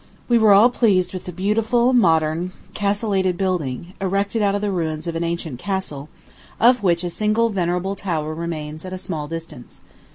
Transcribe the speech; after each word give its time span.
We 0.27 0.39
were 0.39 0.51
all 0.51 0.71
pleased 0.71 1.13
with 1.13 1.27
a 1.27 1.31
beautiful, 1.31 1.93
modern, 1.93 2.49
castellated 2.73 3.37
building, 3.37 3.93
erected 4.01 4.41
out 4.41 4.55
of 4.55 4.61
the 4.61 4.71
ruins 4.71 5.05
of 5.05 5.15
an 5.15 5.23
ancient 5.23 5.59
castle, 5.59 6.09
of 6.59 6.81
which 6.81 7.03
a 7.03 7.09
single 7.11 7.49
venerable 7.49 7.95
tower 7.95 8.33
remains 8.33 8.83
at 8.83 8.93
a 8.93 8.97
small 8.97 9.27
distance. 9.27 9.79